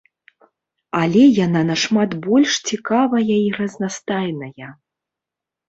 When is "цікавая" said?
2.71-3.35